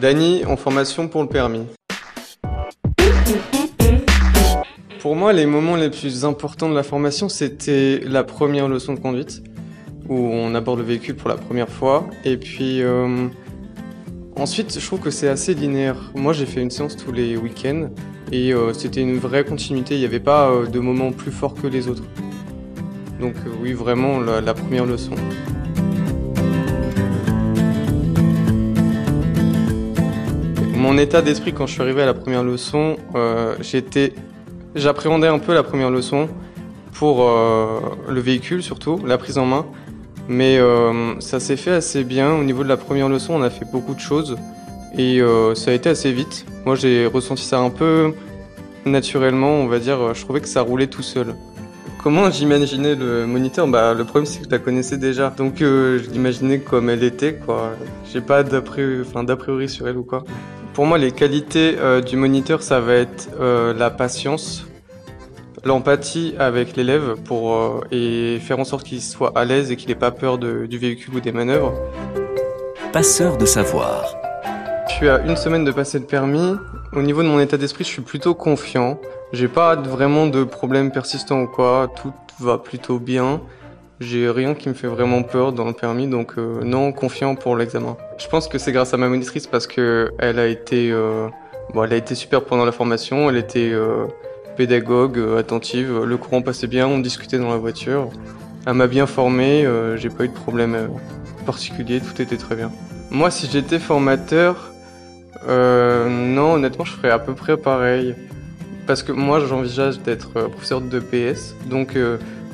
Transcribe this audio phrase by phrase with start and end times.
[0.00, 1.66] Dany en formation pour le permis.
[5.00, 9.00] Pour moi, les moments les plus importants de la formation, c'était la première leçon de
[9.00, 9.42] conduite,
[10.08, 12.08] où on aborde le véhicule pour la première fois.
[12.24, 13.28] Et puis euh,
[14.36, 16.12] ensuite, je trouve que c'est assez linéaire.
[16.14, 17.90] Moi, j'ai fait une séance tous les week-ends,
[18.32, 19.94] et euh, c'était une vraie continuité.
[19.94, 22.02] Il n'y avait pas euh, de moments plus forts que les autres.
[23.20, 25.14] Donc oui, vraiment la, la première leçon.
[30.86, 33.56] Mon état d'esprit quand je suis arrivé à la première leçon, euh,
[34.76, 36.28] j'appréhendais un peu la première leçon
[36.92, 39.66] pour euh, le véhicule surtout, la prise en main.
[40.28, 42.32] Mais euh, ça s'est fait assez bien.
[42.34, 44.36] Au niveau de la première leçon, on a fait beaucoup de choses
[44.96, 45.20] et
[45.56, 46.46] ça a été assez vite.
[46.64, 48.12] Moi, j'ai ressenti ça un peu
[48.84, 50.14] naturellement, on va dire.
[50.14, 51.34] Je trouvais que ça roulait tout seul.
[52.00, 53.66] Comment j'imaginais le moniteur?
[53.66, 57.34] Bah, le problème c'est que je la connaissais déjà, donc je l'imaginais comme elle était,
[57.34, 57.72] quoi.
[58.12, 60.22] J'ai pas d'a priori sur elle ou quoi.
[60.76, 64.66] Pour moi, les qualités euh, du moniteur, ça va être euh, la patience,
[65.64, 69.90] l'empathie avec l'élève pour euh, et faire en sorte qu'il soit à l'aise et qu'il
[69.90, 71.72] ait pas peur de- du véhicule ou des manœuvres.
[72.92, 74.04] Passeur de savoir.
[74.88, 76.56] Je suis à une semaine de passer le permis.
[76.92, 79.00] Au niveau de mon état d'esprit, je suis plutôt confiant.
[79.32, 81.90] J'ai pas vraiment de problèmes persistants ou quoi.
[82.02, 83.40] Tout va plutôt bien.
[83.98, 87.56] J'ai rien qui me fait vraiment peur dans le permis, donc euh, non, confiant pour
[87.56, 87.96] l'examen.
[88.18, 91.28] Je pense que c'est grâce à ma monitrice parce que elle a été, euh,
[91.72, 93.30] bon, elle a été super pendant la formation.
[93.30, 94.04] Elle était euh,
[94.58, 96.04] pédagogue, attentive.
[96.04, 98.10] Le courant passait bien, on discutait dans la voiture.
[98.66, 99.66] Elle m'a bien formé.
[99.96, 100.76] J'ai pas eu de problème
[101.46, 102.00] particulier.
[102.00, 102.70] Tout était très bien.
[103.10, 104.72] Moi, si j'étais formateur,
[105.46, 108.14] non, honnêtement, je ferais à peu près pareil.
[108.86, 111.54] Parce que moi, j'envisage d'être professeur de PS.
[111.66, 111.96] Donc,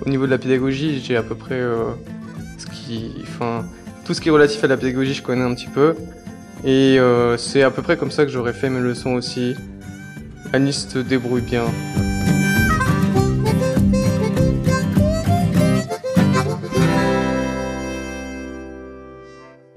[0.04, 1.84] au niveau de la pédagogie, j'ai à peu près euh,
[4.04, 5.94] tout ce qui est relatif à la pédagogie, je connais un petit peu.
[6.64, 9.54] Et euh, c'est à peu près comme ça que j'aurais fait mes leçons aussi.
[10.52, 11.64] Anis te débrouille bien.